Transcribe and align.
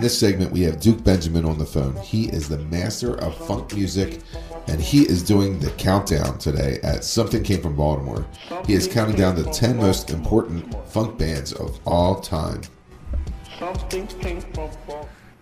in 0.00 0.04
this 0.04 0.18
segment, 0.18 0.50
we 0.50 0.62
have 0.62 0.80
Duke 0.80 1.04
Benjamin 1.04 1.44
on 1.44 1.58
the 1.58 1.66
phone. 1.66 1.94
He 1.96 2.30
is 2.30 2.48
the 2.48 2.56
master 2.56 3.16
of 3.16 3.36
funk 3.46 3.74
music, 3.74 4.20
and 4.66 4.80
he 4.80 5.02
is 5.02 5.22
doing 5.22 5.58
the 5.58 5.70
countdown 5.72 6.38
today 6.38 6.80
at 6.82 7.04
Something 7.04 7.42
Came 7.42 7.60
from 7.60 7.76
Baltimore. 7.76 8.24
He 8.66 8.72
is 8.72 8.88
counting 8.88 9.16
down 9.16 9.36
the 9.36 9.44
10 9.44 9.76
most 9.76 10.08
important 10.08 10.74
funk 10.88 11.18
bands 11.18 11.52
of 11.52 11.78
all 11.86 12.18
time. 12.18 12.62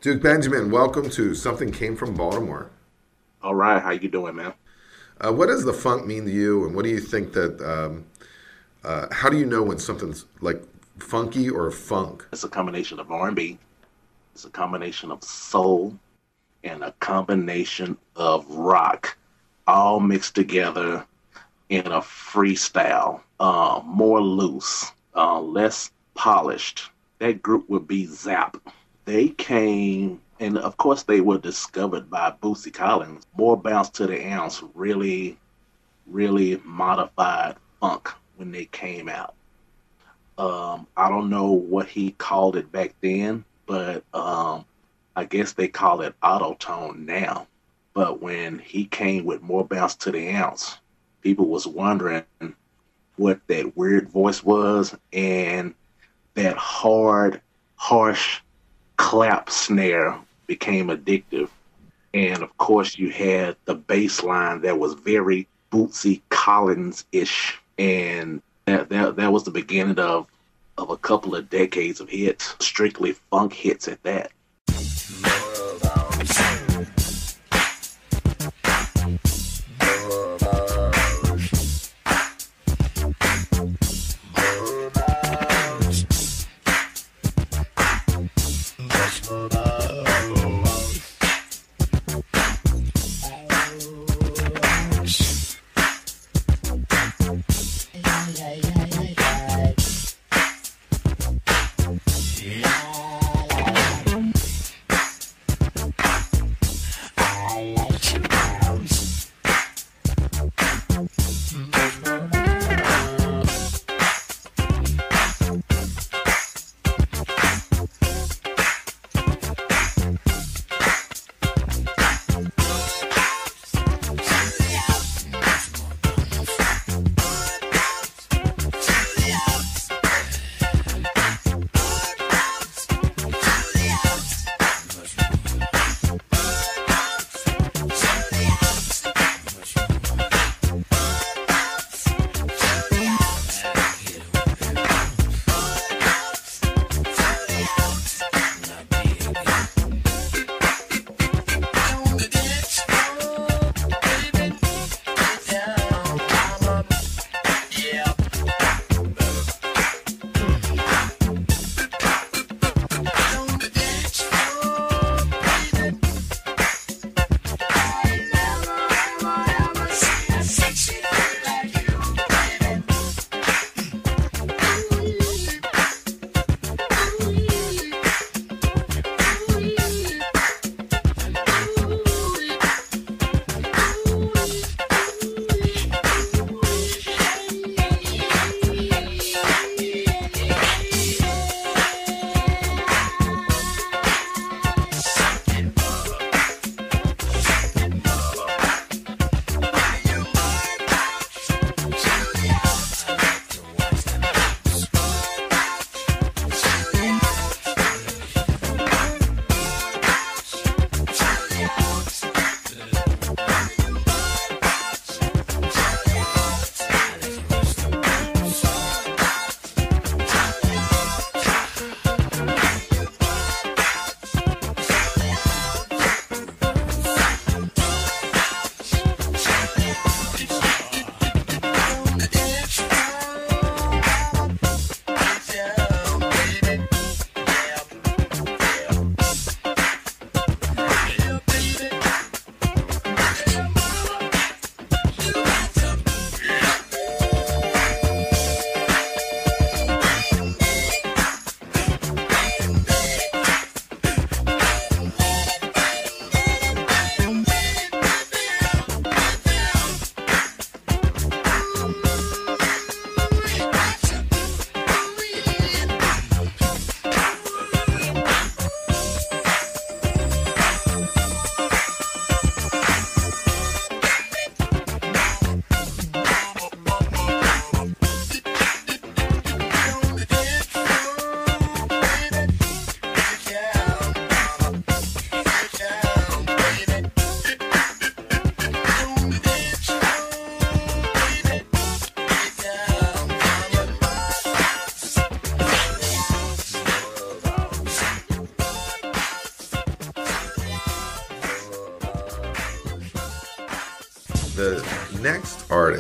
Duke 0.01 0.23
Benjamin, 0.25 0.73
welcome 0.73 1.09
to 1.11 1.37
Something 1.37 1.71
Came 1.71 1.95
from 1.95 2.15
Baltimore. 2.15 2.69
All 3.41 3.55
right, 3.55 3.81
how 3.81 3.93
you 3.93 4.09
doing, 4.09 4.35
man? 4.35 4.55
Uh, 5.21 5.33
what 5.33 5.47
does 5.47 5.65
the 5.65 5.73
funk 5.73 6.05
mean 6.05 6.25
to 6.25 6.33
you, 6.33 6.67
and 6.67 6.75
what 6.75 6.85
do 6.85 6.91
you 6.91 6.99
think 6.99 7.33
that? 7.35 7.61
Um, 7.61 8.07
uh, 8.83 9.07
how 9.13 9.29
do 9.29 9.39
you 9.39 9.47
know 9.47 9.63
when 9.63 9.79
something's 9.79 10.25
like 10.41 10.61
funky 10.99 11.49
or 11.49 11.71
funk? 11.71 12.27
It's 12.33 12.43
a 12.43 12.49
combination 12.49 12.99
of 12.99 13.13
R&B, 13.13 13.61
it's 14.39 14.45
a 14.45 14.51
combination 14.51 15.11
of 15.11 15.25
soul, 15.25 15.99
and 16.63 16.85
a 16.85 16.93
combination 17.01 17.99
of 18.15 18.49
rock, 18.49 19.19
all 19.67 19.99
mixed 19.99 20.37
together 20.37 21.05
in 21.71 21.85
a 21.89 22.01
freestyle, 22.01 23.21
uh, 23.41 23.81
more 23.85 24.21
loose, 24.21 24.93
uh, 25.17 25.41
less 25.41 25.91
polished. 26.15 26.89
That 27.19 27.43
group 27.43 27.69
would 27.69 27.89
be 27.89 28.07
Zapp. 28.07 28.59
They 29.07 29.31
came, 29.31 30.21
and 30.39 30.57
of 30.57 30.77
course, 30.77 31.03
they 31.03 31.21
were 31.21 31.39
discovered 31.39 32.09
by 32.09 32.33
Bootsy 32.41 32.73
Collins. 32.73 33.27
More 33.37 33.57
bounce 33.57 33.91
to 33.91 34.07
the 34.07 34.25
ounce, 34.25 34.63
really, 34.73 35.37
really 36.07 36.61
modified 36.65 37.57
funk 37.81 38.09
when 38.37 38.53
they 38.53 38.67
came 38.67 39.09
out. 39.09 39.35
Um, 40.39 40.87
I 40.97 41.09
don't 41.09 41.29
know 41.29 41.51
what 41.51 41.89
he 41.89 42.13
called 42.13 42.55
it 42.55 42.71
back 42.71 42.95
then, 43.01 43.45
but 43.69 44.03
um, 44.15 44.65
I 45.15 45.25
guess 45.25 45.53
they 45.53 45.69
call 45.69 46.01
it 46.01 46.15
auto 46.23 46.55
tone 46.55 47.05
now. 47.07 47.47
But 47.93 48.21
when 48.21 48.59
he 48.59 48.87
came 48.87 49.25
with 49.25 49.43
more 49.43 49.65
bounce 49.65 49.95
to 49.97 50.11
the 50.11 50.31
ounce, 50.31 50.79
people 51.21 51.47
was 51.47 51.67
wondering 51.67 52.25
what 53.17 53.41
that 53.49 53.77
weird 53.77 54.09
voice 54.09 54.43
was 54.43 54.97
and 55.13 55.75
that 56.35 56.57
hard, 56.57 57.41
harsh 57.77 58.41
clap 58.97 59.51
snare 59.51 60.19
became 60.47 60.89
addictive. 60.89 61.51
And 62.15 62.43
of 62.43 62.57
course, 62.57 62.97
you 62.97 63.11
had 63.11 63.57
the 63.67 63.75
bass 63.75 64.23
line 64.23 64.63
that 64.63 64.79
was 64.79 64.95
very 64.95 65.47
Bootsy 65.71 66.23
Collins 66.31 67.05
ish. 67.13 67.59
And 67.77 68.41
that, 68.65 68.89
that, 68.89 69.17
that 69.17 69.33
was 69.33 69.45
the 69.45 69.51
beginning 69.51 69.99
of, 69.99 70.27
of 70.79 70.91
a 70.91 70.97
couple 70.97 71.35
of 71.35 71.51
decades 71.51 72.01
of 72.01 72.09
hits, 72.09 72.55
strictly 72.61 73.13
funk 73.31 73.53
hits 73.53 73.89
at 73.89 74.03
that. 74.05 74.33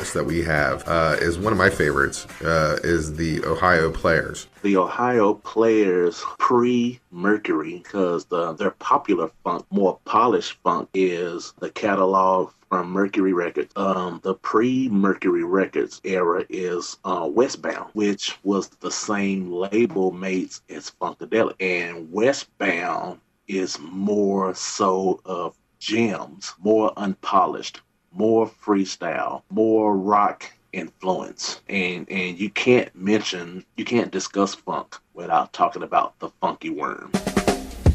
Artist 0.08 0.14
that 0.14 0.25
we 0.25 0.43
have 0.43 0.87
uh, 0.88 1.16
is 1.20 1.38
one 1.38 1.52
of 1.52 1.58
my 1.58 1.70
favorites. 1.70 2.26
Uh, 2.43 2.78
is 2.82 3.16
the 3.16 3.44
Ohio 3.44 3.90
Players. 3.90 4.46
The 4.62 4.76
Ohio 4.76 5.34
Players 5.34 6.25
pre 6.38 7.00
Mercury, 7.10 7.82
because 7.82 8.25
the 8.26 8.55
their 8.55 8.70
popular 8.70 9.31
funk, 9.44 9.66
more 9.70 9.99
polished 10.05 10.58
funk, 10.62 10.88
is 10.94 11.52
the 11.60 11.70
catalog 11.70 12.52
from 12.69 12.90
Mercury 12.90 13.32
Records. 13.32 13.72
Um, 13.76 14.20
the 14.22 14.34
pre 14.34 14.88
Mercury 14.88 15.44
Records 15.44 16.00
era 16.05 16.44
is 16.49 16.96
uh, 17.04 17.28
Westbound, 17.31 17.90
which 17.93 18.38
was 18.44 18.69
the 18.81 18.90
same 18.90 19.50
label 19.50 20.11
mates 20.12 20.62
as 20.70 20.93
Funkadelic, 21.00 21.56
and 21.61 22.11
Westbound 22.11 23.20
is 23.46 23.78
more 23.78 24.54
so 24.54 25.20
of 25.25 25.54
gems, 25.78 26.54
more 26.58 26.93
unpolished, 26.96 27.81
more 28.12 28.46
freestyle, 28.46 29.43
more 29.50 29.96
rock 29.96 30.52
influence. 30.72 31.60
And 31.69 32.08
and 32.10 32.38
you 32.38 32.50
can't 32.50 32.94
mention 32.94 33.64
you 33.76 33.84
can't 33.84 34.10
discuss 34.10 34.55
funk 34.55 34.96
without 35.14 35.52
talking 35.52 35.82
about 35.82 36.19
the 36.19 36.31
funky 36.40 36.70
worm. 36.70 37.12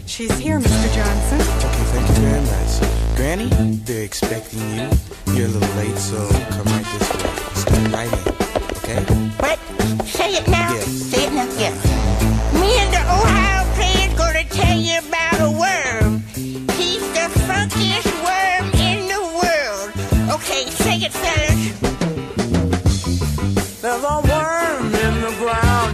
She's 0.05 0.37
here, 0.37 0.59
Mr. 0.59 0.93
Johnson. 0.93 1.41
Okay, 1.41 1.83
thank 1.91 2.07
you 2.09 2.15
very 2.15 2.41
much. 2.41 3.15
Granny, 3.15 3.49
they're 3.85 4.03
expecting 4.03 4.59
you. 4.71 4.89
You're 5.33 5.47
a 5.47 5.49
little 5.49 5.75
late, 5.77 5.97
so 5.97 6.27
come 6.49 6.65
right 6.65 6.85
this 6.97 7.09
way. 7.13 7.33
Step 7.55 7.93
right 7.93 8.13
in, 8.13 8.33
okay? 8.77 9.03
What? 9.39 9.59
Say 10.05 10.35
it 10.35 10.47
now. 10.47 10.73
Yes. 10.73 10.87
Say 10.87 11.25
it 11.27 11.33
now. 11.33 11.45
Yes. 11.57 11.83
Me 12.53 12.77
and 12.79 12.93
the 12.93 12.99
Ohio 12.99 13.42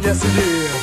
decidir. 0.09 0.78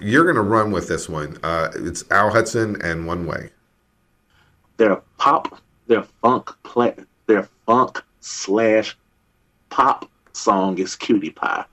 Yeah. 0.00 0.08
you're 0.08 0.24
gonna 0.26 0.42
run 0.42 0.70
with 0.70 0.88
this 0.88 1.08
one. 1.08 1.38
Uh, 1.42 1.70
it's 1.74 2.04
Al 2.10 2.30
Hudson 2.30 2.80
and 2.82 3.06
One 3.06 3.26
Way. 3.26 3.50
Their 4.76 4.96
pop, 5.18 5.60
their 5.86 6.02
funk 6.22 6.50
play, 6.62 6.94
their 7.26 7.48
funk 7.66 8.02
slash 8.20 8.96
pop 9.70 10.10
song 10.32 10.78
is 10.78 10.96
Cutie 10.96 11.30
Pie. 11.30 11.64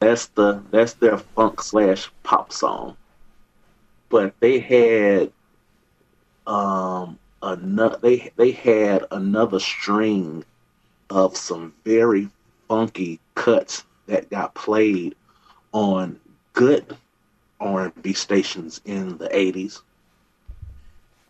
That's 0.00 0.26
the 0.26 0.62
that's 0.70 0.94
their 0.94 1.18
funk 1.18 1.62
slash 1.62 2.10
pop 2.22 2.52
song. 2.52 2.96
But 4.08 4.34
they 4.40 4.58
had 4.58 5.32
um 6.46 7.18
another 7.42 7.98
they 8.02 8.30
they 8.36 8.50
had 8.50 9.04
another 9.10 9.58
string 9.58 10.44
of 11.10 11.36
some 11.36 11.72
very 11.84 12.28
funky 12.68 13.20
cuts 13.34 13.84
that 14.06 14.28
got 14.30 14.54
played 14.54 15.14
on 15.72 16.18
good 16.52 16.96
R&B 17.60 18.12
stations 18.12 18.80
in 18.84 19.18
the 19.18 19.28
80s 19.28 19.80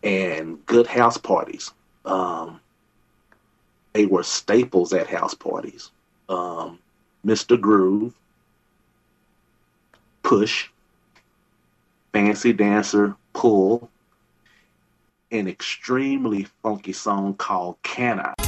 and 0.03 0.65
good 0.65 0.87
house 0.87 1.17
parties. 1.17 1.71
Um, 2.05 2.59
they 3.93 4.05
were 4.05 4.23
staples 4.23 4.93
at 4.93 5.07
house 5.07 5.33
parties. 5.33 5.91
Um, 6.29 6.79
Mr. 7.25 7.59
Groove, 7.59 8.13
Push, 10.23 10.69
Fancy 12.13 12.53
Dancer, 12.53 13.15
Pull, 13.33 13.89
an 15.31 15.47
extremely 15.47 16.47
funky 16.63 16.93
song 16.93 17.33
called 17.33 17.77
Can 17.83 18.19
I? 18.19 18.46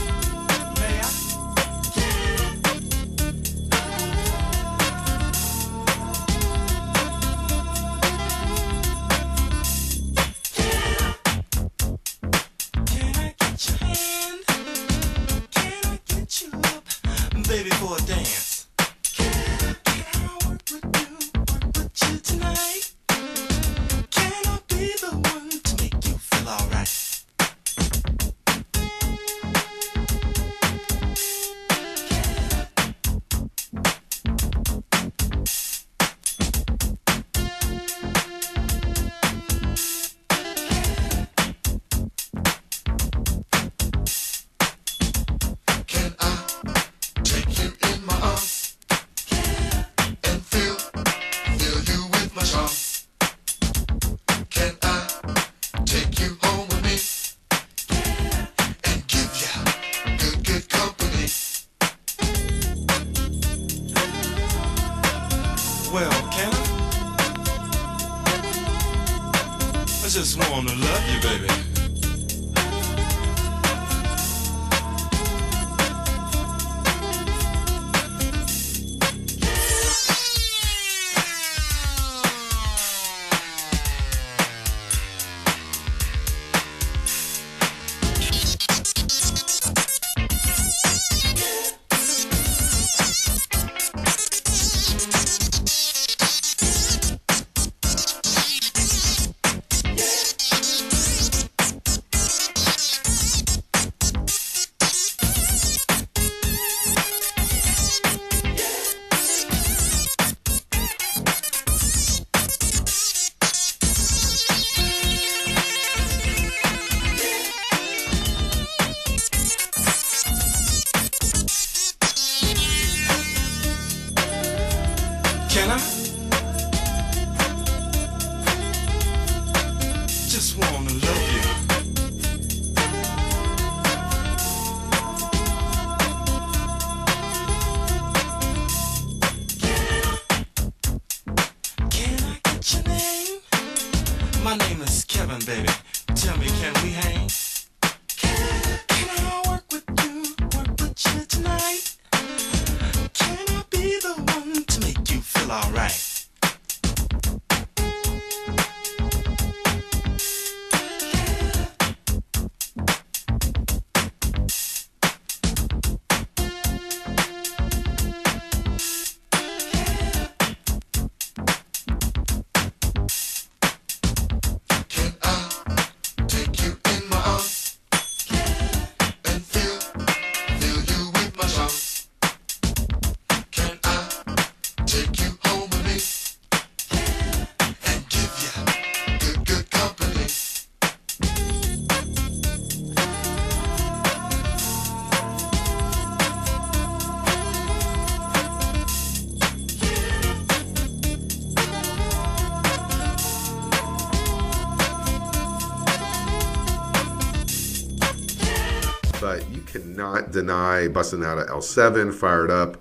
Deny 210.79 210.93
busting 210.93 211.23
out 211.23 211.37
of 211.37 211.47
L7, 211.47 212.13
fired 212.13 212.51
up. 212.51 212.77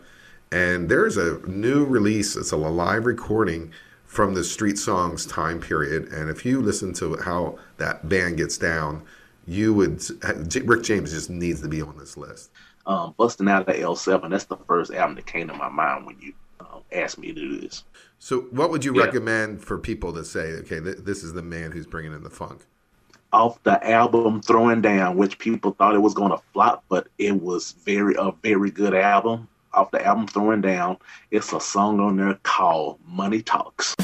And 0.51 0.89
there's 0.89 1.17
a 1.17 1.39
new 1.47 1.85
release, 1.85 2.35
it's 2.37 2.53
a 2.53 2.57
live 2.57 3.05
recording 3.05 3.71
from 4.07 4.33
the 4.35 4.43
Street 4.43 4.79
Songs 4.79 5.27
time 5.27 5.61
period. 5.61 6.11
And 6.11 6.31
if 6.31 6.47
you 6.47 6.63
listen 6.63 6.95
to 6.95 7.17
how 7.17 7.59
that 7.77 8.09
band 8.09 8.39
gets 8.39 8.57
down, 8.57 9.03
you 9.47 9.75
would, 9.75 10.03
Rick 10.67 10.85
James 10.85 11.13
just 11.13 11.29
needs 11.29 11.61
to 11.61 11.69
be 11.69 11.83
on 11.83 11.99
this 11.99 12.17
list. 12.17 12.51
Um, 12.87 13.15
Busting 13.19 13.49
Out 13.49 13.69
of 13.69 13.77
L7, 13.77 14.31
that's 14.31 14.45
the 14.45 14.57
first 14.57 14.93
album 14.93 15.17
that 15.17 15.27
came 15.27 15.49
to 15.49 15.55
my 15.55 15.69
mind 15.69 16.07
when 16.07 16.17
you 16.21 16.33
um, 16.61 16.83
asked 16.91 17.19
me 17.19 17.29
to 17.29 17.35
do 17.35 17.61
this. 17.61 17.85
So, 18.19 18.41
what 18.51 18.71
would 18.71 18.85
you 18.85 18.95
Yeah. 18.95 19.05
recommend 19.05 19.63
for 19.63 19.79
people 19.79 20.15
to 20.15 20.25
say, 20.25 20.53
okay, 20.61 20.81
th- 20.81 20.99
this 20.99 21.23
is 21.23 21.35
the 21.35 21.43
man 21.43 21.73
who's 21.73 21.87
bringing 21.87 22.15
in 22.15 22.23
the 22.23 22.31
funk? 22.31 22.65
Off 23.33 23.63
the 23.63 23.87
album 23.87 24.41
Throwing 24.41 24.81
Down, 24.81 25.17
which 25.17 25.39
people 25.39 25.73
thought 25.73 25.95
it 25.95 26.01
was 26.01 26.15
going 26.15 26.31
to 26.31 26.43
flop, 26.53 26.85
but 26.89 27.09
it 27.19 27.33
was 27.33 27.73
very 27.85 28.15
a 28.19 28.33
very 28.43 28.71
good 28.71 28.95
album. 28.95 29.49
Off 29.75 29.91
the 29.91 30.05
album 30.05 30.27
Throwing 30.27 30.63
Down, 30.63 30.97
it's 31.31 31.53
a 31.53 31.61
song 31.61 32.01
on 32.01 32.17
there 32.17 32.39
called 32.43 32.99
Money 33.07 33.43
Talks. 33.43 33.95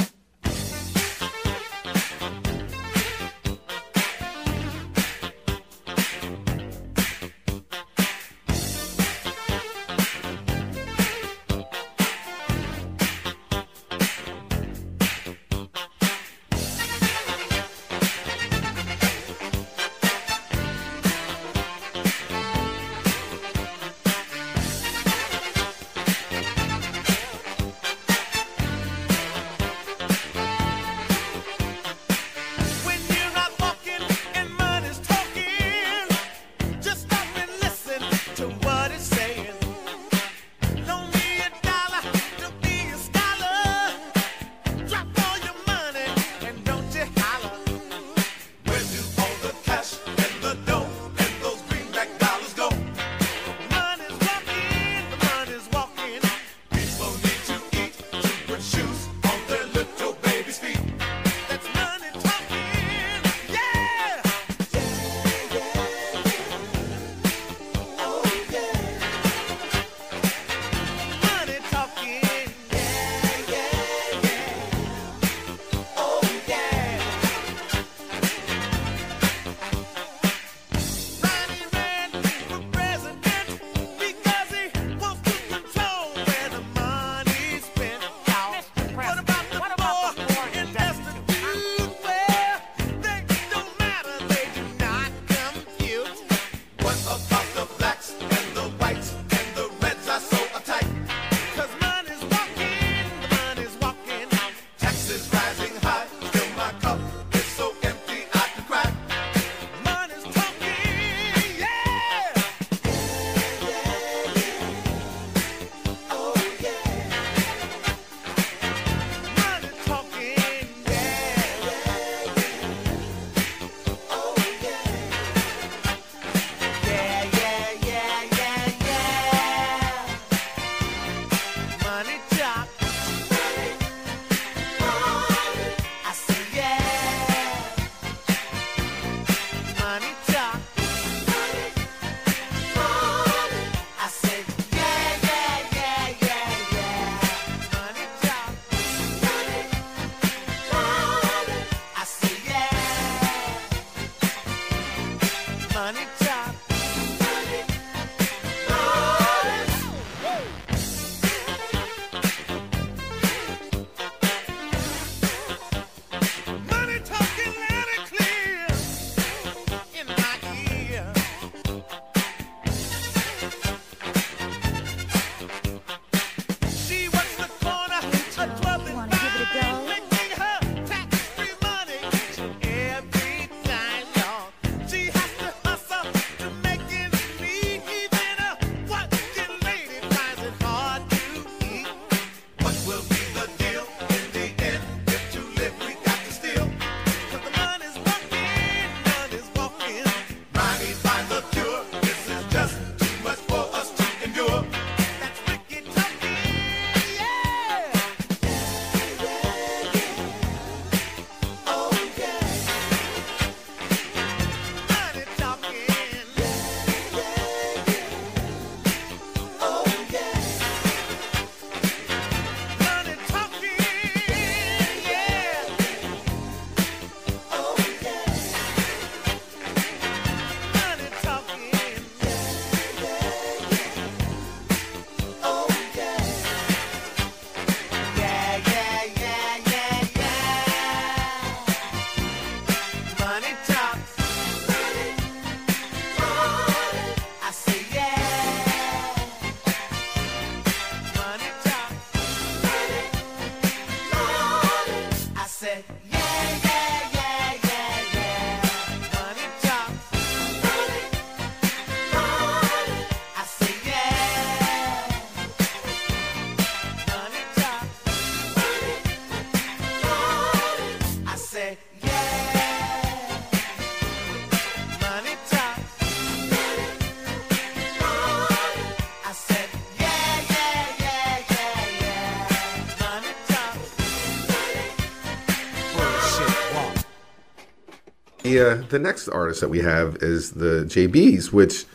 The, 288.55 288.71
uh, 288.71 288.87
the 288.89 289.01
next 289.01 289.27
artist 289.27 289.61
that 289.63 289.69
we 289.69 289.81
have 289.81 290.19
is 290.21 290.53
the 290.53 290.85
JBs, 290.85 291.53
which 291.53 291.87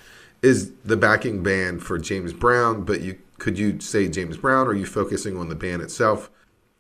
is 0.42 0.74
the 0.84 0.98
backing 0.98 1.42
band 1.42 1.82
for 1.82 1.98
James 1.98 2.34
Brown. 2.34 2.84
But 2.84 3.00
you 3.00 3.18
could 3.38 3.58
you 3.58 3.80
say 3.80 4.10
James 4.10 4.36
Brown, 4.36 4.68
or 4.68 4.72
are 4.72 4.76
you 4.76 4.86
focusing 4.86 5.38
on 5.38 5.48
the 5.48 5.56
band 5.56 5.82
itself? 5.82 6.30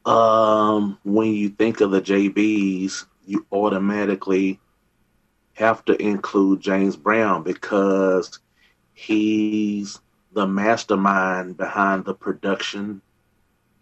Um, 0.06 0.98
when 1.06 1.34
you 1.34 1.48
think 1.48 1.80
of 1.80 1.92
the 1.92 2.02
JBs, 2.02 3.06
you 3.26 3.46
automatically 3.54 4.60
have 5.54 5.86
to 5.86 5.96
include 6.02 6.60
James 6.60 6.98
Brown 6.98 7.44
because 7.44 8.40
he's 8.94 9.98
the 10.34 10.46
mastermind 10.46 11.56
behind 11.56 12.04
the 12.04 12.14
production 12.14 13.02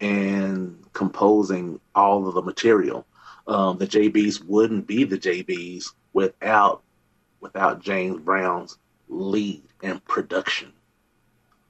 and 0.00 0.78
composing 0.92 1.80
all 1.96 2.28
of 2.28 2.34
the 2.34 2.42
material. 2.42 3.04
Um, 3.48 3.78
the 3.78 3.86
JBs 3.86 4.44
wouldn't 4.44 4.86
be 4.86 5.04
the 5.04 5.18
JBs 5.18 5.92
without 6.12 6.82
without 7.40 7.80
James 7.80 8.20
Brown's 8.20 8.78
lead 9.08 9.62
and 9.82 10.04
production. 10.04 10.72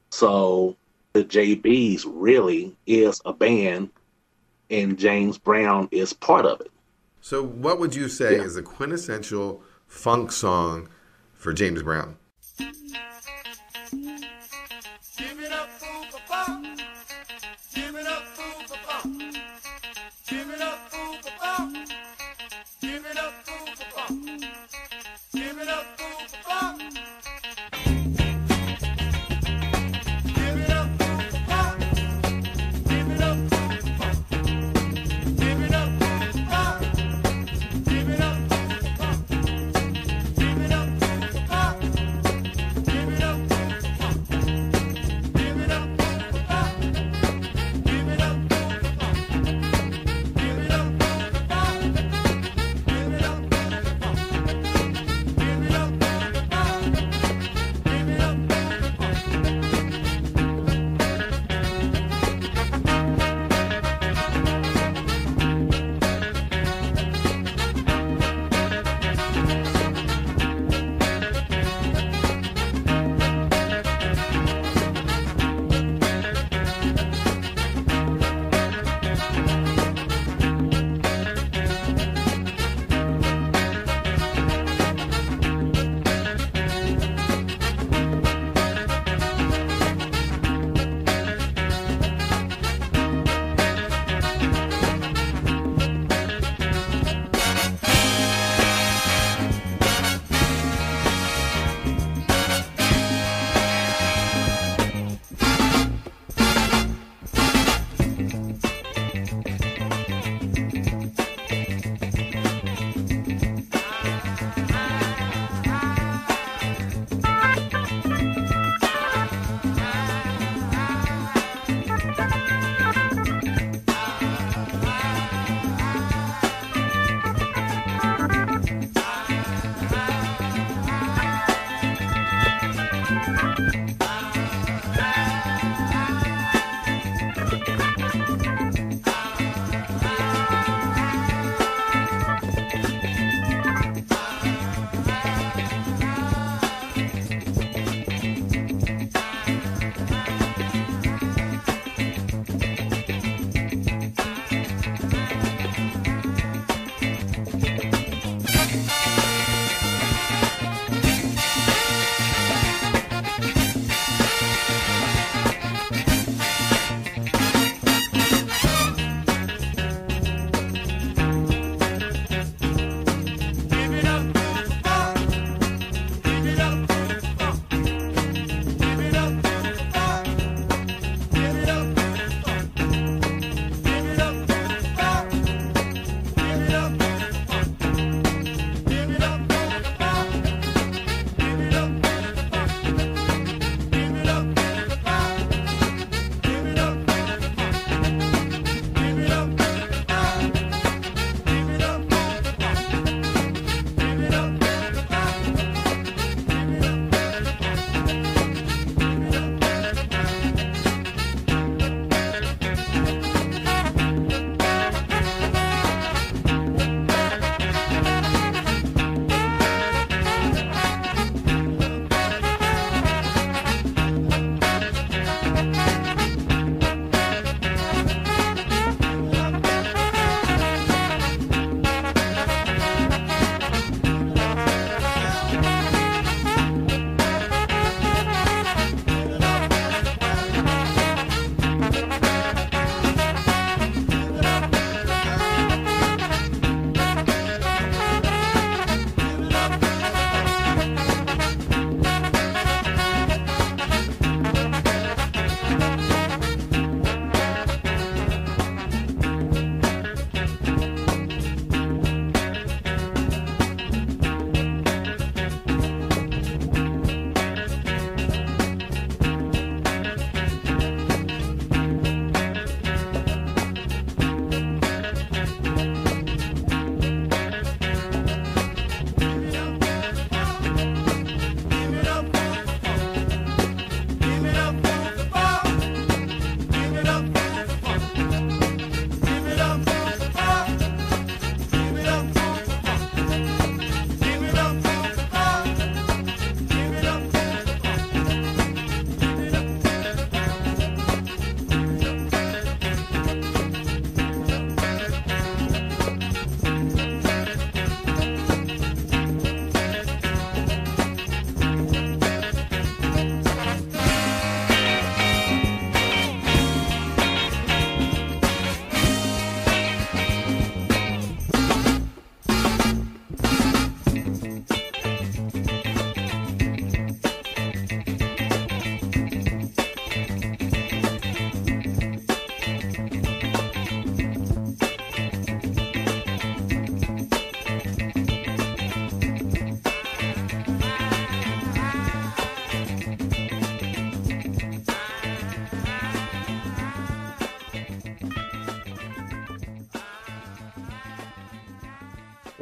So 0.09 0.75
the 1.13 1.23
JBs 1.23 2.03
really 2.05 2.75
is 2.85 3.21
a 3.25 3.33
band 3.33 3.89
and 4.69 4.97
James 4.99 5.37
Brown 5.37 5.87
is 5.91 6.13
part 6.13 6.45
of 6.45 6.61
it. 6.61 6.71
So, 7.21 7.43
what 7.43 7.79
would 7.79 7.95
you 7.95 8.07
say 8.07 8.37
Yeah. 8.37 8.43
is 8.43 8.55
a 8.55 8.61
quintessential 8.61 9.61
funk 9.87 10.31
song 10.31 10.89
for 11.33 11.53
James 11.53 11.83
Brown? 11.83 12.17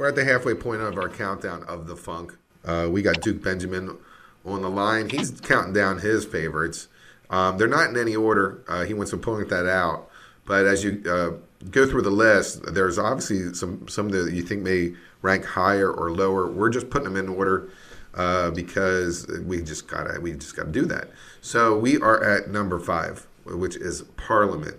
We're 0.08 0.12
at 0.12 0.16
the 0.16 0.24
halfway 0.24 0.54
point 0.54 0.82
of 0.82 0.98
our 0.98 1.10
countdown 1.10 1.64
of 1.64 1.86
the 1.86 1.98
funk. 1.98 2.38
Uh, 2.64 2.88
we 2.90 3.02
got 3.02 3.20
Duke 3.20 3.44
Benjamin 3.44 3.98
on 4.46 4.62
the 4.62 4.70
line. 4.70 5.10
He's 5.10 5.32
counting 5.42 5.74
down 5.74 6.00
his 6.00 6.24
favorites. 6.24 6.88
Um, 7.30 7.58
they're 7.58 7.68
not 7.68 7.90
in 7.90 7.98
any 7.98 8.16
order. 8.16 8.64
Uh, 8.70 8.86
he 8.86 8.94
wants 8.94 9.12
to 9.12 9.18
point 9.18 9.50
that 9.50 9.68
out. 9.68 10.10
But 10.46 10.66
as 10.66 10.82
you 10.86 11.04
uh, 11.06 11.32
go 11.72 11.86
through 11.86 12.04
the 12.04 12.10
list, 12.10 12.74
there's 12.74 12.98
obviously 12.98 13.54
some 13.54 13.86
some 13.90 14.08
that 14.12 14.32
you 14.32 14.44
think 14.44 14.62
may 14.62 14.94
rank 15.22 15.44
higher 15.44 15.92
or 15.92 16.10
lower. 16.10 16.50
We're 16.50 16.70
just 16.70 16.90
putting 16.90 17.14
them 17.14 17.18
in 17.18 17.28
order 17.28 17.70
uh, 18.14 18.52
because 18.52 19.28
we 19.44 19.62
just 19.62 19.90
gotta 19.90 20.22
we 20.22 20.32
just 20.32 20.56
gotta 20.56 20.72
do 20.72 20.86
that. 20.86 21.10
So 21.42 21.78
we 21.78 22.00
are 22.00 22.24
at 22.24 22.50
number 22.50 22.80
five, 22.80 23.28
which 23.44 23.76
is 23.76 24.04
Parliament. 24.16 24.78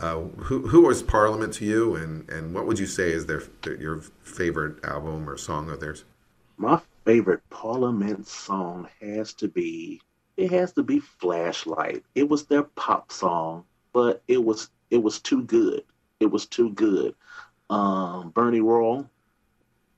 Uh, 0.00 0.20
who 0.38 0.66
who 0.66 0.82
was 0.82 1.02
Parliament 1.02 1.52
to 1.54 1.64
you, 1.66 1.94
and, 1.94 2.28
and 2.30 2.54
what 2.54 2.66
would 2.66 2.78
you 2.78 2.86
say 2.86 3.12
is 3.12 3.26
their, 3.26 3.42
their 3.62 3.76
your 3.76 4.00
favorite 4.22 4.82
album 4.82 5.28
or 5.28 5.36
song 5.36 5.68
of 5.68 5.80
theirs? 5.80 6.04
My 6.56 6.80
favorite 7.04 7.42
Parliament 7.50 8.26
song 8.26 8.88
has 9.02 9.34
to 9.34 9.48
be 9.48 10.00
it 10.38 10.50
has 10.52 10.72
to 10.72 10.82
be 10.82 11.00
Flashlight. 11.00 12.02
It 12.14 12.28
was 12.28 12.46
their 12.46 12.62
pop 12.62 13.12
song, 13.12 13.64
but 13.92 14.22
it 14.26 14.42
was 14.42 14.70
it 14.90 15.02
was 15.02 15.20
too 15.20 15.42
good. 15.42 15.84
It 16.18 16.30
was 16.30 16.46
too 16.46 16.70
good. 16.70 17.14
Um, 17.68 18.30
Bernie 18.30 18.62
Worrell, 18.62 19.08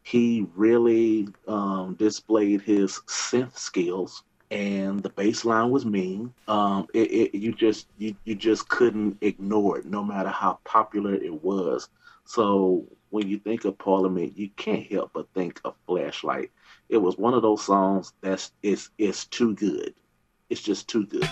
he 0.02 0.46
really 0.56 1.28
um, 1.46 1.94
displayed 1.94 2.60
his 2.60 3.00
synth 3.06 3.56
skills, 3.56 4.24
and 4.52 5.02
the 5.02 5.08
bass 5.08 5.46
line 5.46 5.70
was 5.70 5.86
mean. 5.86 6.32
Um, 6.46 6.86
it, 6.92 7.10
it, 7.10 7.34
you 7.34 7.52
just 7.52 7.88
you, 7.96 8.14
you 8.24 8.34
just 8.34 8.68
couldn't 8.68 9.16
ignore 9.22 9.78
it, 9.78 9.86
no 9.86 10.04
matter 10.04 10.28
how 10.28 10.58
popular 10.64 11.14
it 11.14 11.42
was. 11.42 11.88
So 12.26 12.86
when 13.08 13.28
you 13.28 13.38
think 13.38 13.64
of 13.64 13.78
Parliament, 13.78 14.36
you 14.36 14.50
can't 14.50 14.86
help 14.92 15.12
but 15.14 15.26
think 15.34 15.58
of 15.64 15.74
Flashlight. 15.86 16.50
It 16.90 16.98
was 16.98 17.16
one 17.16 17.32
of 17.32 17.40
those 17.40 17.64
songs 17.64 18.12
that's 18.20 18.52
it's 18.62 18.90
it's 18.98 19.24
too 19.24 19.54
good. 19.54 19.94
It's 20.50 20.62
just 20.62 20.86
too 20.86 21.06
good. 21.06 21.28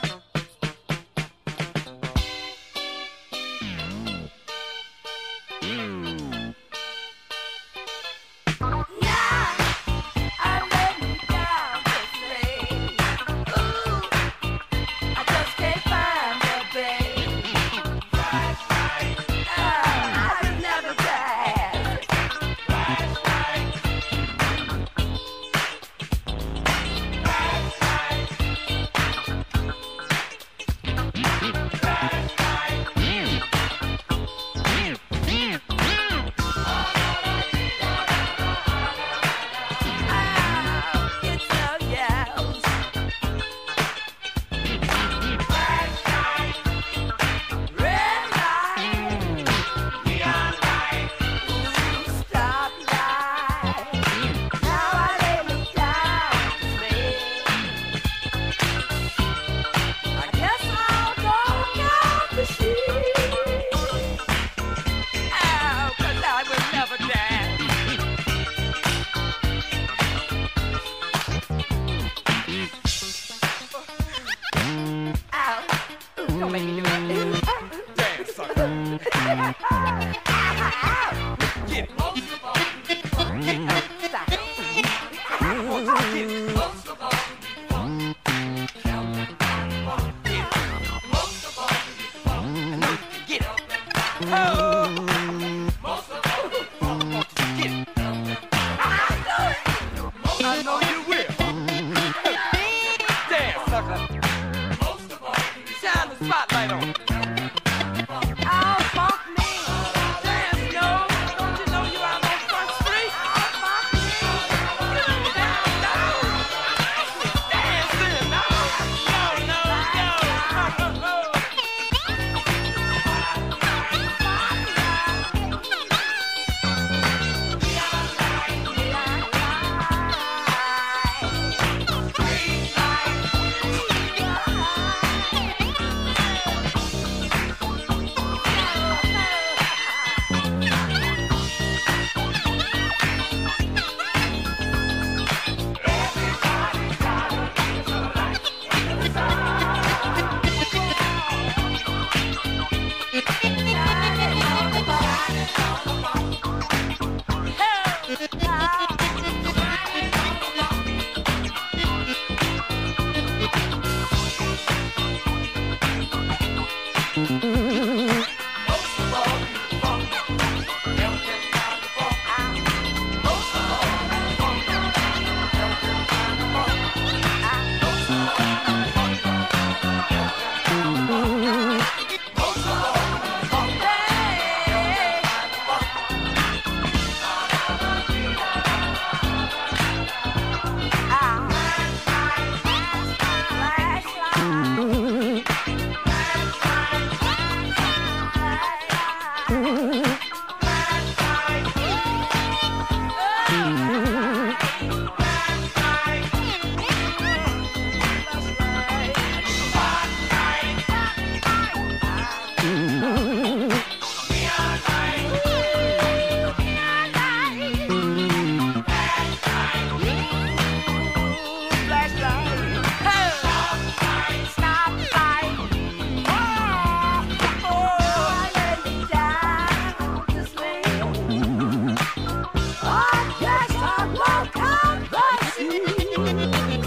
Thank 236.13 236.75
you. 236.75 236.80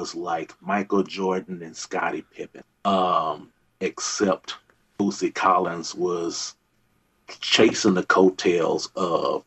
Was 0.00 0.14
like 0.14 0.54
Michael 0.62 1.02
Jordan 1.02 1.62
and 1.62 1.76
Scottie 1.76 2.24
Pippen. 2.34 2.62
Um, 2.86 3.50
except 3.80 4.56
Bootsy 4.98 5.34
Collins 5.34 5.94
was 5.94 6.56
chasing 7.40 7.94
the 7.94 8.02
coattails 8.02 8.90
of 8.96 9.44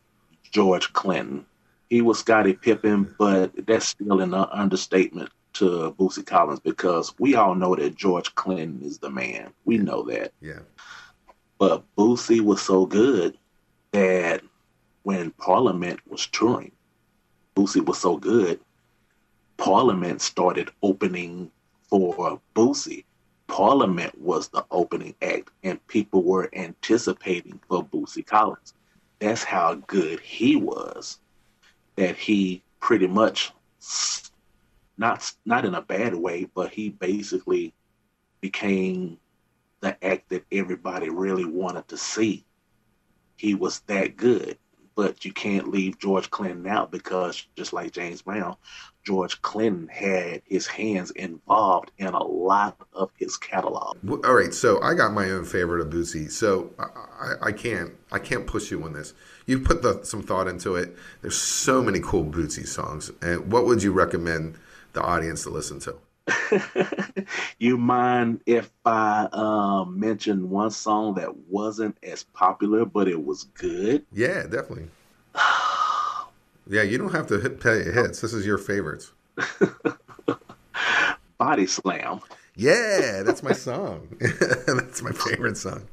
George 0.52 0.92
Clinton. 0.92 1.44
He 1.90 2.02
was 2.02 2.20
Scottie 2.20 2.52
Pippen, 2.52 3.14
but 3.18 3.52
that's 3.66 3.88
still 3.88 4.20
an 4.20 4.32
understatement 4.32 5.30
to 5.54 5.94
Bootsy 5.98 6.24
Collins 6.24 6.60
because 6.60 7.12
we 7.18 7.34
all 7.34 7.56
know 7.56 7.74
that 7.74 7.96
George 7.96 8.32
Clinton 8.36 8.80
is 8.82 8.98
the 8.98 9.10
man. 9.10 9.52
We 9.64 9.78
know 9.78 10.02
that. 10.04 10.32
Yeah. 10.40 10.60
But 11.58 11.82
Bootsy 11.96 12.40
was 12.40 12.62
so 12.62 12.86
good 12.86 13.36
that 13.90 14.42
when 15.02 15.32
Parliament 15.32 16.00
was 16.08 16.26
touring, 16.28 16.72
Bootsy 17.56 17.84
was 17.84 17.98
so 17.98 18.16
good, 18.16 18.60
Parliament 19.64 20.20
started 20.20 20.70
opening 20.82 21.50
for 21.88 22.38
Bootsy. 22.54 23.06
Parliament 23.46 24.12
was 24.20 24.48
the 24.48 24.62
opening 24.70 25.14
act, 25.22 25.52
and 25.62 25.86
people 25.86 26.22
were 26.22 26.50
anticipating 26.52 27.58
for 27.66 27.82
Bootsy 27.82 28.26
Collins. 28.26 28.74
That's 29.20 29.42
how 29.42 29.76
good 29.86 30.20
he 30.20 30.56
was. 30.56 31.18
That 31.96 32.14
he 32.14 32.62
pretty 32.78 33.06
much, 33.06 33.52
not 34.98 35.32
not 35.46 35.64
in 35.64 35.74
a 35.74 35.80
bad 35.80 36.14
way, 36.14 36.46
but 36.54 36.70
he 36.70 36.90
basically 36.90 37.72
became 38.42 39.16
the 39.80 39.96
act 40.04 40.28
that 40.28 40.44
everybody 40.52 41.08
really 41.08 41.46
wanted 41.46 41.88
to 41.88 41.96
see. 41.96 42.44
He 43.36 43.54
was 43.54 43.80
that 43.86 44.18
good. 44.18 44.58
But 44.96 45.24
you 45.24 45.32
can't 45.32 45.70
leave 45.70 45.98
George 45.98 46.30
Clinton 46.30 46.66
out 46.66 46.92
because, 46.92 47.46
just 47.56 47.72
like 47.72 47.92
James 47.92 48.22
Brown, 48.22 48.56
George 49.04 49.42
Clinton 49.42 49.88
had 49.88 50.42
his 50.46 50.66
hands 50.66 51.10
involved 51.10 51.90
in 51.98 52.06
a 52.06 52.22
lot 52.22 52.76
of 52.92 53.10
his 53.18 53.36
catalog. 53.36 53.98
All 54.08 54.34
right, 54.34 54.54
so 54.54 54.80
I 54.80 54.94
got 54.94 55.12
my 55.12 55.30
own 55.30 55.44
favorite 55.44 55.80
of 55.82 55.92
Bootsy, 55.92 56.30
so 56.30 56.70
I, 56.78 56.84
I, 56.84 57.48
I 57.48 57.52
can't 57.52 57.92
I 58.12 58.18
can't 58.18 58.46
push 58.46 58.70
you 58.70 58.82
on 58.84 58.92
this. 58.92 59.12
You 59.46 59.58
put 59.60 59.82
the, 59.82 60.04
some 60.04 60.22
thought 60.22 60.48
into 60.48 60.76
it. 60.76 60.96
There's 61.20 61.36
so 61.36 61.82
many 61.82 62.00
cool 62.00 62.24
Bootsy 62.24 62.66
songs, 62.66 63.10
and 63.20 63.52
what 63.52 63.66
would 63.66 63.82
you 63.82 63.92
recommend 63.92 64.56
the 64.94 65.02
audience 65.02 65.42
to 65.42 65.50
listen 65.50 65.80
to? 65.80 65.96
you 67.58 67.76
mind 67.76 68.40
if 68.46 68.70
I 68.84 69.28
um, 69.32 69.98
mention 69.98 70.50
one 70.50 70.70
song 70.70 71.14
that 71.14 71.36
wasn't 71.48 71.96
as 72.02 72.24
popular, 72.24 72.84
but 72.84 73.08
it 73.08 73.24
was 73.24 73.44
good? 73.54 74.04
Yeah, 74.12 74.44
definitely. 74.44 74.88
Yeah, 76.66 76.82
you 76.82 76.96
don't 76.96 77.12
have 77.12 77.26
to 77.28 77.38
hit 77.38 77.60
play 77.60 77.84
hits. 77.84 78.20
This 78.20 78.32
is 78.32 78.46
your 78.46 78.58
favorites. 78.58 79.12
Body 81.38 81.66
Slam. 81.66 82.20
Yeah, 82.56 83.22
that's 83.24 83.42
my 83.42 83.52
song. 83.52 84.08
that's 84.66 85.02
my 85.02 85.12
favorite 85.12 85.58
song. 85.58 85.86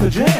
It, 0.00 0.31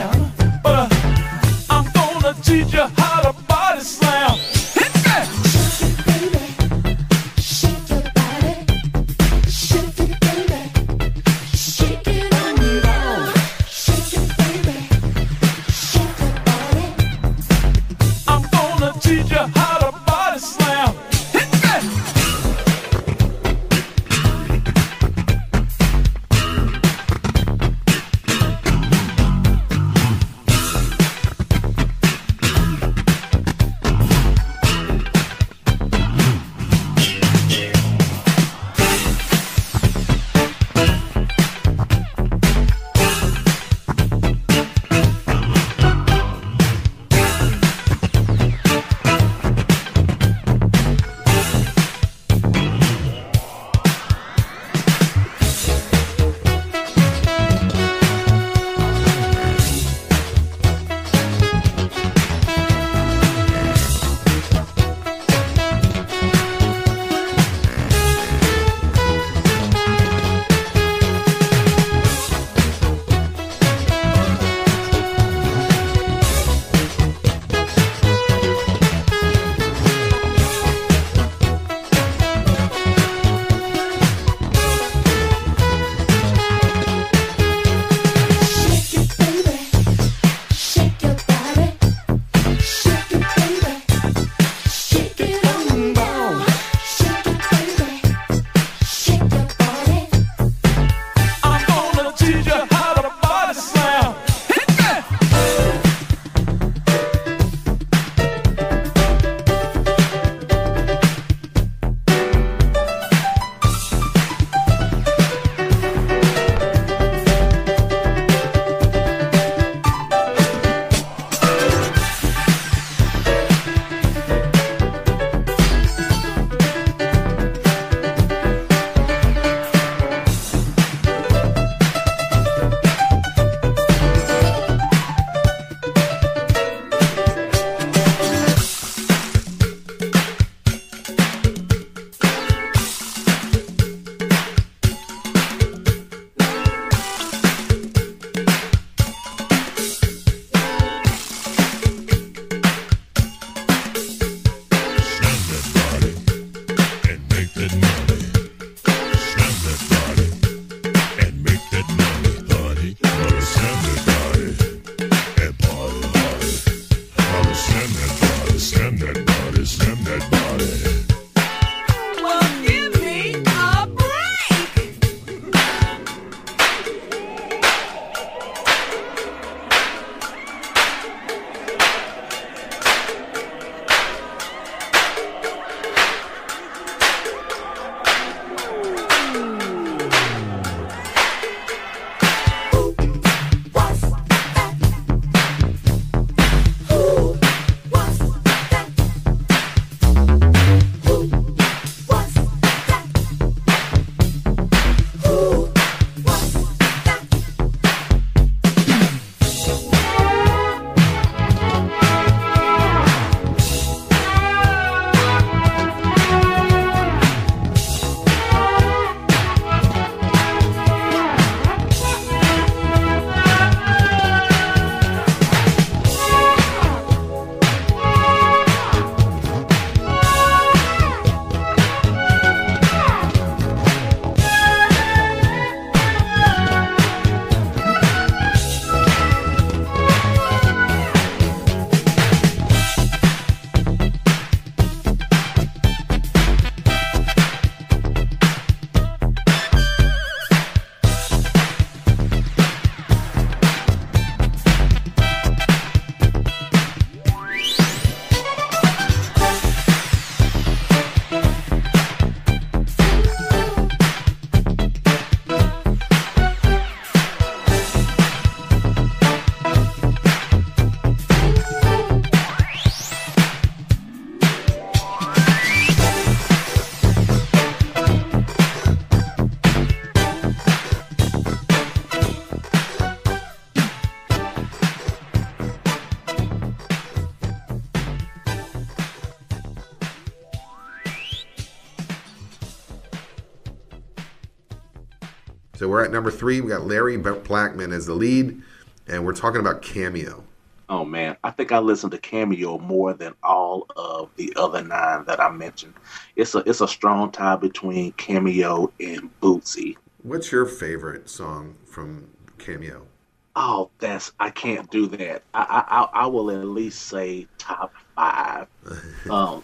we're 296.02 296.06
at 296.06 296.12
number 296.12 296.32
three. 296.32 296.60
We 296.60 296.68
got 296.68 296.84
Larry 296.84 297.16
Blackmon 297.16 297.92
as 297.92 298.06
the 298.06 298.14
lead, 298.14 298.60
and 299.06 299.24
we're 299.24 299.32
talking 299.34 299.60
about 299.60 299.82
Cameo. 299.82 300.42
Oh 300.88 301.04
man, 301.04 301.36
I 301.44 301.52
think 301.52 301.70
I 301.70 301.78
listened 301.78 302.10
to 302.10 302.18
Cameo 302.18 302.78
more 302.78 303.12
than 303.14 303.34
all 303.44 303.86
of 303.96 304.28
the 304.34 304.52
other 304.56 304.82
nine 304.82 305.24
that 305.26 305.38
I 305.38 305.48
mentioned. 305.48 305.94
It's 306.34 306.56
a 306.56 306.58
it's 306.68 306.80
a 306.80 306.88
strong 306.88 307.30
tie 307.30 307.54
between 307.54 308.10
Cameo 308.14 308.92
and 308.98 309.30
Bootsy. 309.40 309.96
What's 310.24 310.50
your 310.50 310.66
favorite 310.66 311.30
song 311.30 311.76
from 311.86 312.28
Cameo? 312.58 313.06
Oh, 313.54 313.88
that's 314.00 314.32
I 314.40 314.50
can't 314.50 314.90
do 314.90 315.06
that. 315.06 315.44
I 315.54 315.84
I 315.88 316.00
I- 316.02 316.24
I 316.24 316.26
will 316.26 316.50
at 316.50 316.64
least 316.66 317.02
say 317.02 317.46
top 317.58 317.94
five 318.16 318.66
um, 319.30 319.62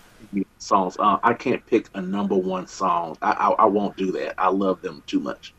songs. 0.59 0.97
Uh, 1.01 1.19
I 1.25 1.35
can't 1.35 1.67
pick 1.67 1.89
a 1.95 2.01
number 2.01 2.37
one 2.37 2.69
song. 2.69 3.19
I, 3.23 3.33
I 3.33 3.49
I 3.51 3.65
won't 3.67 3.97
do 3.97 4.13
that. 4.13 4.37
I 4.39 4.51
love 4.51 4.83
them 4.83 5.03
too 5.09 5.19
much. 5.19 5.53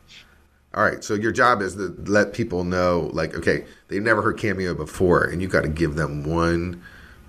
All 0.72 0.84
right, 0.84 1.02
so 1.02 1.14
your 1.14 1.32
job 1.32 1.62
is 1.62 1.74
to 1.74 1.94
let 2.06 2.32
people 2.32 2.62
know, 2.62 3.10
like, 3.12 3.34
okay, 3.34 3.64
they've 3.88 4.02
never 4.02 4.22
heard 4.22 4.38
Cameo 4.38 4.72
before, 4.74 5.24
and 5.24 5.42
you've 5.42 5.50
got 5.50 5.62
to 5.62 5.68
give 5.68 5.96
them 5.96 6.22
one 6.22 6.80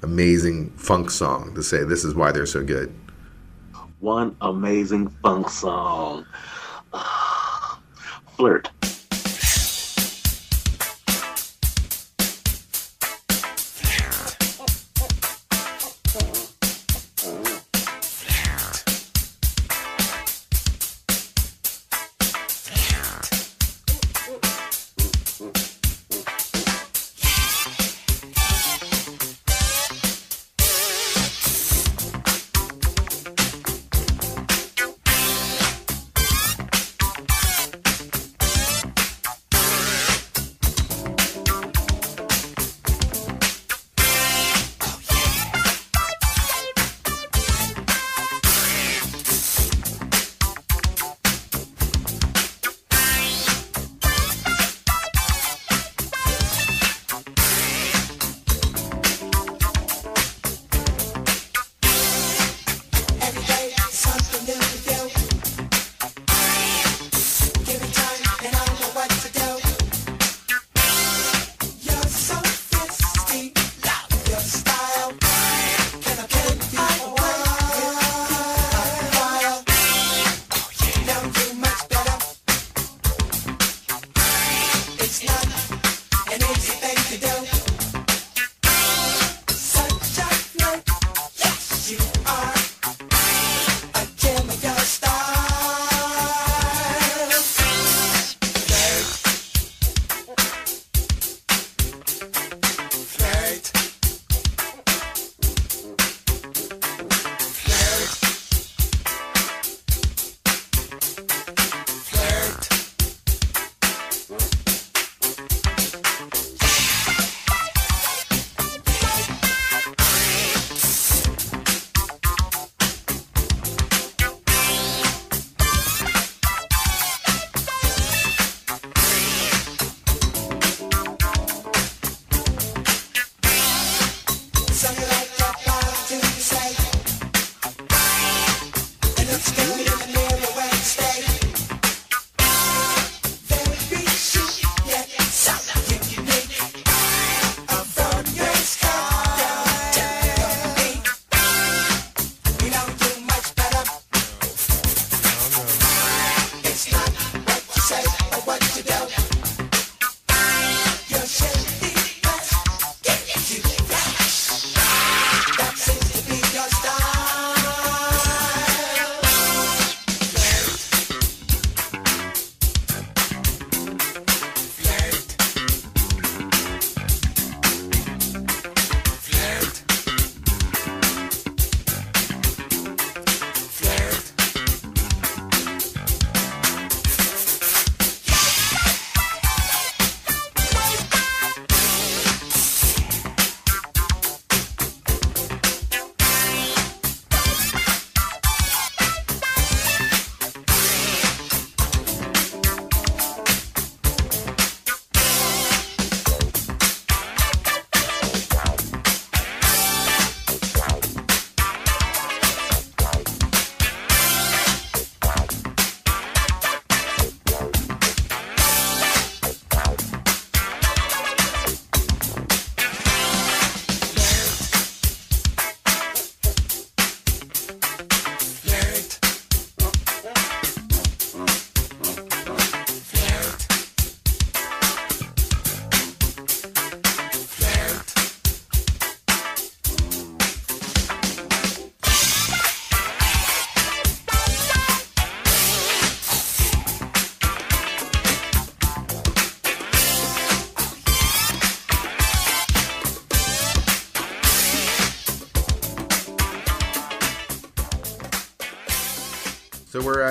amazing 0.04 0.70
funk 0.72 1.10
song 1.10 1.56
to 1.56 1.64
say 1.64 1.84
this 1.84 2.04
is 2.04 2.14
why 2.14 2.32
they're 2.32 2.46
so 2.46 2.64
good. 2.64 2.94
One 4.00 4.36
amazing 4.42 5.10
funk 5.24 5.50
song, 5.50 6.26
"Flirt." 8.36 8.70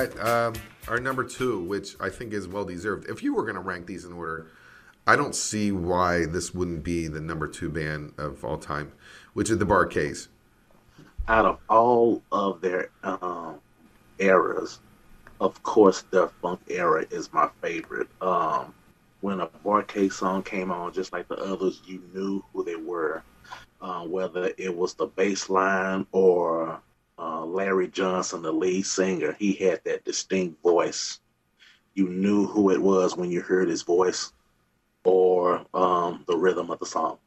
So 0.05 0.23
um, 0.25 0.53
our 0.87 0.99
number 0.99 1.23
two, 1.23 1.59
which 1.63 1.95
I 1.99 2.09
think 2.09 2.33
is 2.33 2.47
well 2.47 2.65
deserved. 2.65 3.09
If 3.09 3.21
you 3.21 3.35
were 3.35 3.43
going 3.43 3.55
to 3.55 3.61
rank 3.61 3.85
these 3.85 4.05
in 4.05 4.13
order, 4.13 4.47
I 5.05 5.15
don't 5.15 5.35
see 5.35 5.71
why 5.71 6.25
this 6.25 6.53
wouldn't 6.53 6.83
be 6.83 7.07
the 7.07 7.21
number 7.21 7.47
two 7.47 7.69
band 7.69 8.13
of 8.17 8.43
all 8.43 8.57
time, 8.57 8.93
which 9.33 9.49
is 9.49 9.57
the 9.59 9.65
Bar-Kays. 9.65 10.29
out 11.27 11.45
of 11.45 11.59
all 11.69 12.21
of 12.31 12.61
their 12.61 12.89
um, 13.03 13.59
eras, 14.19 14.79
of 15.39 15.61
course, 15.63 16.03
their 16.11 16.27
funk 16.41 16.59
era 16.67 17.05
is 17.11 17.31
my 17.33 17.49
favorite. 17.61 18.07
Um, 18.21 18.73
when 19.21 19.39
a 19.39 19.47
Bar-K 19.47 20.09
song 20.09 20.43
came 20.43 20.71
on, 20.71 20.93
just 20.93 21.13
like 21.13 21.27
the 21.27 21.35
others, 21.35 21.81
you 21.85 22.01
knew 22.13 22.43
who 22.53 22.63
they 22.63 22.75
were, 22.75 23.23
uh, 23.81 24.03
whether 24.03 24.51
it 24.57 24.75
was 24.75 24.93
the 24.95 25.05
bass 25.05 25.49
line 25.49 26.05
or 26.11 26.81
uh, 27.21 27.45
Larry 27.45 27.87
Johnson, 27.87 28.41
the 28.41 28.51
lead 28.51 28.85
singer. 28.85 29.35
He 29.37 29.53
had 29.53 29.81
that 29.85 30.03
distinct 30.03 30.61
voice. 30.63 31.19
You 31.93 32.09
knew 32.09 32.47
who 32.47 32.71
it 32.71 32.81
was 32.81 33.15
when 33.15 33.29
you 33.29 33.41
heard 33.41 33.69
his 33.69 33.83
voice 33.83 34.33
or 35.03 35.65
um, 35.73 36.23
the 36.25 36.37
rhythm 36.37 36.71
of 36.71 36.79
the 36.79 36.85
song. 36.85 37.19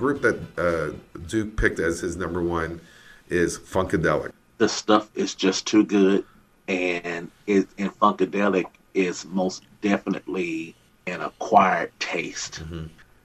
Group 0.00 0.22
that 0.22 0.38
uh, 0.58 1.18
Duke 1.28 1.56
picked 1.56 1.78
as 1.78 2.00
his 2.00 2.16
number 2.16 2.42
one 2.42 2.80
is 3.28 3.58
Funkadelic. 3.58 4.32
The 4.58 4.68
stuff 4.68 5.10
is 5.14 5.34
just 5.34 5.66
too 5.66 5.84
good, 5.84 6.24
and 6.66 7.30
it 7.46 7.68
and 7.78 7.90
Funkadelic 8.00 8.66
is 8.94 9.24
most 9.26 9.62
definitely 9.82 10.74
an 11.06 11.20
acquired 11.20 11.92
taste. 12.00 12.62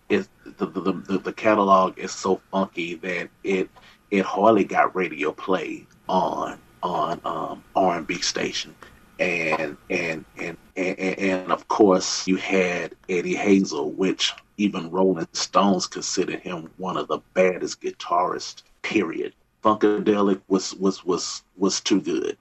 It 0.10 0.28
the, 0.58 0.68
the 0.68 0.92
the 0.92 1.18
the 1.18 1.34
catalog 1.34 1.98
is 1.98 2.12
so 2.12 2.42
funky 2.52 2.96
that 2.96 3.30
it 3.44 3.70
it 4.12 4.24
hardly 4.24 4.64
got 4.64 4.96
radio 4.96 5.32
play 5.32 5.88
on 6.08 6.60
on 6.84 7.20
um, 7.26 7.64
R 7.76 7.98
and 7.98 8.08
B 8.08 8.16
station, 8.20 8.76
and 9.20 9.78
and 9.90 10.26
and, 10.38 10.58
and 10.76 11.00
and 11.00 11.52
of 11.52 11.68
course 11.68 12.28
you 12.28 12.36
had 12.36 12.96
Eddie 13.10 13.36
Hazel, 13.36 13.92
which 13.92 14.34
even 14.58 14.90
Rolling 14.90 15.28
Stones 15.34 15.88
considered 15.88 16.40
him 16.40 16.70
one 16.78 16.98
of 16.98 17.08
the 17.08 17.20
baddest 17.34 17.82
guitarists. 17.82 18.64
Period. 18.82 19.34
Funkadelic 19.64 20.42
was 20.48 20.76
was 20.76 21.04
was 21.04 21.44
was 21.58 21.82
too 21.82 22.02
good. 22.02 22.38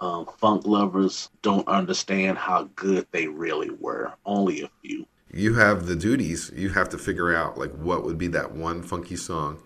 Um, 0.00 0.26
funk 0.38 0.66
lovers 0.66 1.30
don't 1.42 1.66
understand 1.68 2.38
how 2.38 2.68
good 2.74 3.06
they 3.12 3.26
really 3.26 3.70
were. 3.70 4.12
Only 4.24 4.62
a 4.62 4.70
few. 4.82 5.06
You 5.32 5.54
have 5.54 5.86
the 5.86 5.96
duties. 5.96 6.50
You 6.54 6.70
have 6.70 6.88
to 6.90 6.98
figure 6.98 7.34
out 7.34 7.58
like 7.58 7.72
what 7.72 8.04
would 8.04 8.18
be 8.18 8.28
that 8.28 8.52
one 8.52 8.82
funky 8.82 9.16
song 9.16 9.62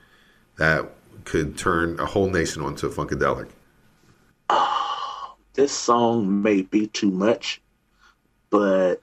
that 0.57 0.91
could 1.25 1.57
turn 1.57 1.99
a 1.99 2.07
whole 2.07 2.31
nation 2.31 2.63
onto 2.63 2.91
Funkadelic. 2.91 3.51
This 5.55 5.71
song 5.71 6.43
may 6.43 6.63
be 6.63 6.89
too 6.89 7.13
much, 7.13 7.63
but 8.51 9.01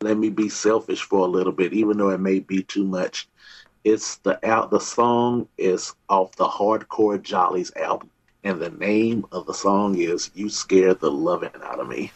let 0.00 0.16
me 0.16 0.30
be 0.30 0.48
selfish 0.48 1.02
for 1.02 1.26
a 1.26 1.30
little 1.30 1.52
bit, 1.52 1.72
even 1.72 1.98
though 1.98 2.10
it 2.10 2.20
may 2.20 2.40
be 2.40 2.62
too 2.62 2.84
much. 2.84 3.28
It's 3.84 4.16
the 4.16 4.44
out 4.48 4.70
the 4.70 4.80
song 4.80 5.48
is 5.56 5.94
off 6.08 6.36
the 6.36 6.48
Hardcore 6.48 7.20
Jollies 7.22 7.72
album, 7.76 8.10
and 8.44 8.60
the 8.60 8.70
name 8.70 9.26
of 9.32 9.46
the 9.46 9.54
song 9.54 9.96
is 9.96 10.30
"You 10.34 10.48
Scared 10.50 11.00
the 11.00 11.10
Loving 11.10 11.50
Out 11.62 11.80
of 11.80 11.88
Me." 11.88 12.12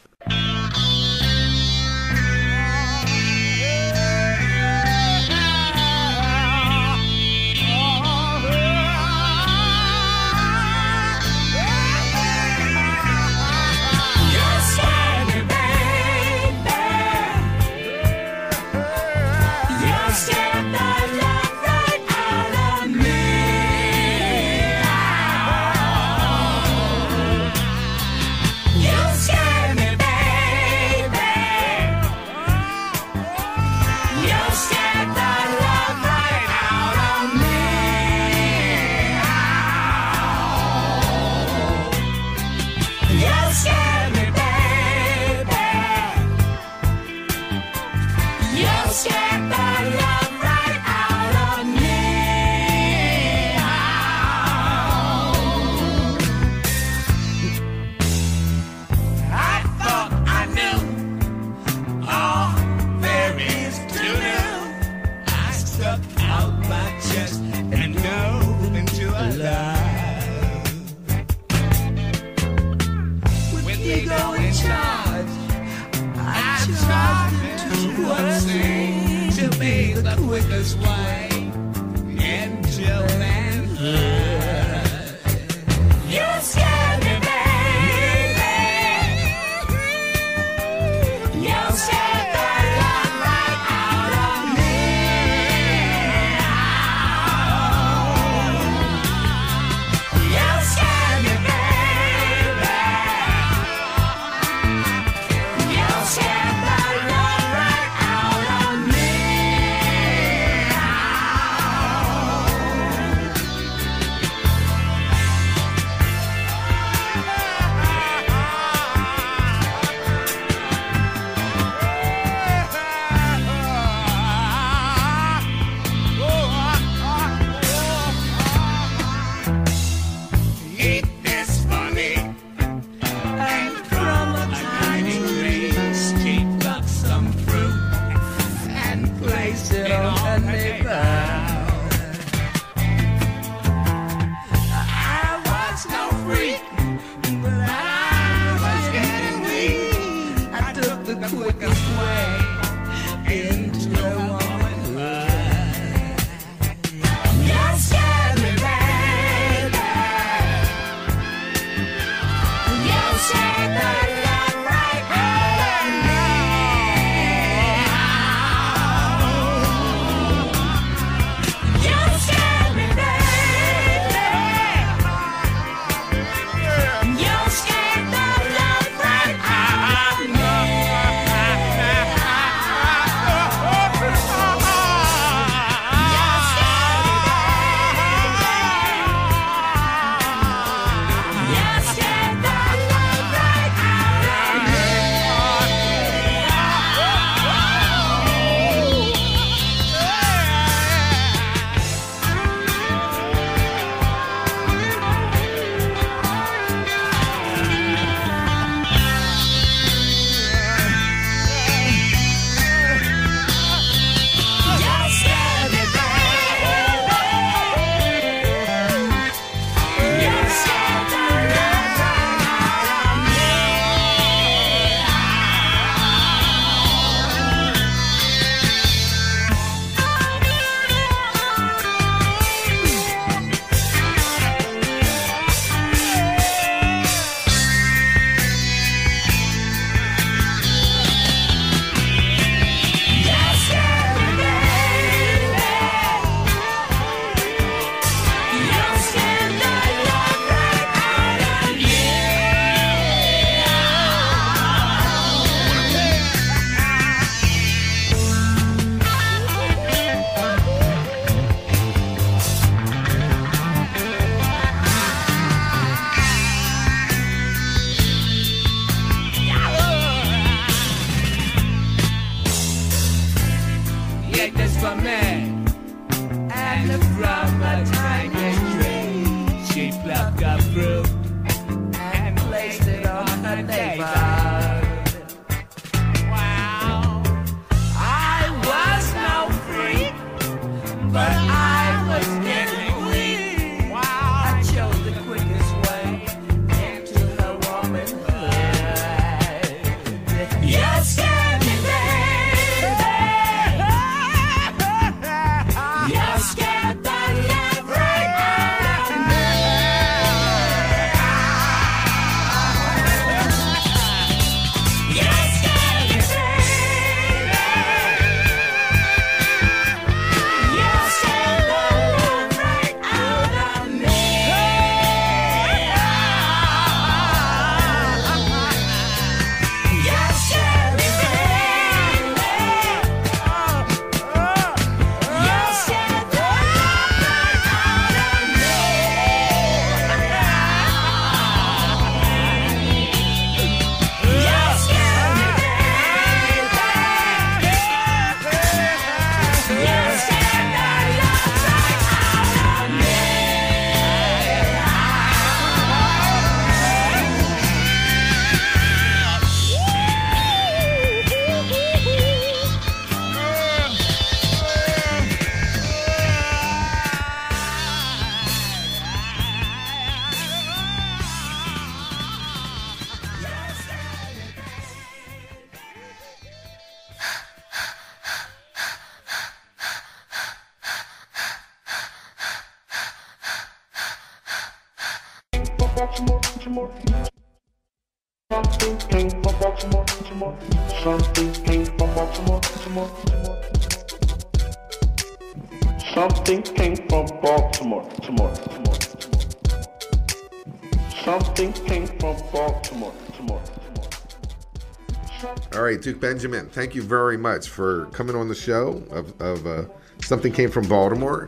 Duke 406.03 406.19
Benjamin, 406.19 406.69
thank 406.69 406.97
you 406.97 407.03
very 407.03 407.37
much 407.37 407.69
for 407.69 408.07
coming 408.07 408.35
on 408.35 408.49
the 408.49 408.57
show 408.57 409.05
of, 409.13 409.41
of 409.41 409.65
uh, 409.69 409.85
Something 410.21 410.53
Came 410.53 410.69
from 410.69 410.89
Baltimore. 410.89 411.47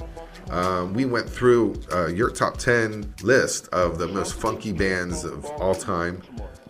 Um, 0.51 0.95
we 0.95 1.07
went 1.07 1.29
through 1.29 1.81
uh, 1.93 2.07
your 2.07 2.31
top 2.31 2.57
10 2.57 3.15
list 3.23 3.67
of 3.69 3.99
the 3.99 4.07
most 4.07 4.35
funky 4.35 4.73
bands 4.73 5.25
of 5.25 5.45
all 5.61 5.75
time. 5.75 6.23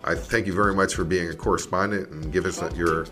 I 0.03 0.15
thank 0.15 0.47
you 0.47 0.55
very 0.55 0.75
much 0.75 0.95
for 0.95 1.05
being 1.05 1.29
a 1.29 1.35
correspondent 1.35 2.09
and 2.09 2.33
give 2.33 2.47
us 2.47 2.63
your 2.75 3.07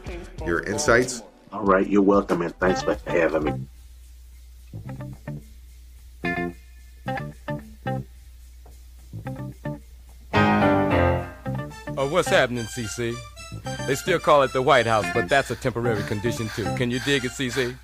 your 0.47 0.63
insights. 0.63 1.23
All 1.53 1.65
right, 1.65 1.87
you're 1.87 2.01
welcome, 2.01 2.41
and 2.41 2.59
thanks 2.59 2.83
for 2.83 2.97
having 3.07 3.45
me. 3.45 3.67
Oh, 11.99 12.09
what's 12.09 12.29
happening, 12.29 12.65
CC? 12.65 13.15
They 13.87 13.95
still 13.95 14.19
call 14.19 14.43
it 14.43 14.53
the 14.53 14.63
White 14.63 14.87
House, 14.87 15.07
but 15.15 15.29
that's 15.29 15.51
a 15.51 15.57
temporary 15.57 16.03
condition 16.05 16.49
too. 16.55 16.65
Can 16.77 16.91
you 16.91 17.01
dig 17.01 17.25
it, 17.25 17.33
CC? 17.33 17.77